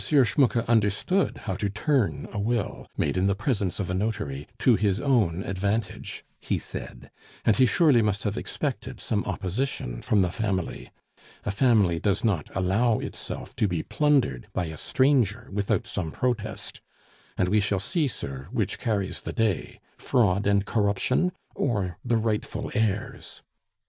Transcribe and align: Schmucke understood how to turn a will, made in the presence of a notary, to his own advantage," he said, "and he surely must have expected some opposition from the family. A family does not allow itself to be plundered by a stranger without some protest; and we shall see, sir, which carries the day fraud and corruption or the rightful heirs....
Schmucke 0.03 0.67
understood 0.67 1.37
how 1.45 1.53
to 1.53 1.69
turn 1.69 2.27
a 2.31 2.39
will, 2.39 2.87
made 2.97 3.17
in 3.17 3.27
the 3.27 3.35
presence 3.35 3.79
of 3.79 3.87
a 3.87 3.93
notary, 3.93 4.47
to 4.57 4.73
his 4.75 4.99
own 4.99 5.43
advantage," 5.43 6.25
he 6.39 6.57
said, 6.57 7.11
"and 7.45 7.57
he 7.57 7.67
surely 7.67 8.01
must 8.01 8.23
have 8.23 8.35
expected 8.35 8.99
some 8.99 9.23
opposition 9.25 10.01
from 10.01 10.23
the 10.23 10.31
family. 10.31 10.89
A 11.45 11.51
family 11.51 11.99
does 11.99 12.23
not 12.23 12.47
allow 12.55 12.97
itself 12.97 13.55
to 13.57 13.67
be 13.67 13.83
plundered 13.83 14.47
by 14.53 14.65
a 14.65 14.75
stranger 14.75 15.49
without 15.51 15.85
some 15.85 16.11
protest; 16.11 16.81
and 17.37 17.47
we 17.47 17.59
shall 17.59 17.79
see, 17.79 18.07
sir, 18.07 18.47
which 18.51 18.79
carries 18.79 19.21
the 19.21 19.33
day 19.33 19.79
fraud 19.99 20.47
and 20.47 20.65
corruption 20.65 21.31
or 21.53 21.99
the 22.03 22.17
rightful 22.17 22.71
heirs.... 22.73 23.43